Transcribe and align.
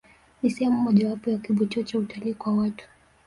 Ni 0.43 0.49
sehemu 0.49 0.81
mojawapo 0.81 1.29
ya 1.29 1.37
kivutio 1.37 1.83
Cha 1.83 1.99
utalii 1.99 2.33
kwa 2.33 2.53
watu 2.57 2.85